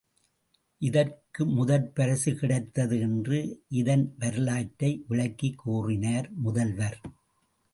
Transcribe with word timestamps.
இதற்கு 0.81 1.45
முதற் 1.45 1.93
பரிசு 1.93 2.35
கிடைத்தது 2.35 2.99
என்று 2.99 3.39
இதன் 3.67 4.15
வரலாற்றை 4.19 5.05
விளக்கிக் 5.07 5.57
கூறினார் 5.57 6.29
முதல்வர். 6.37 6.99